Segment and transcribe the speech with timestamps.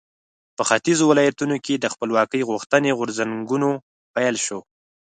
[0.55, 3.69] په ختیځو ولایاتو کې د خپلواکۍ غوښتنې غورځنګونو
[4.13, 4.59] پیل شو.